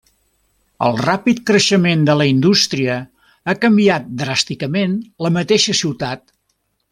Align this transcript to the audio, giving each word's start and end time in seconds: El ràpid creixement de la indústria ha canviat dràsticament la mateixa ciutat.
El 0.85 0.95
ràpid 1.01 1.41
creixement 1.49 2.07
de 2.09 2.15
la 2.21 2.27
indústria 2.29 2.95
ha 3.45 3.55
canviat 3.67 4.09
dràsticament 4.23 4.97
la 5.27 5.33
mateixa 5.37 5.77
ciutat. 5.83 6.27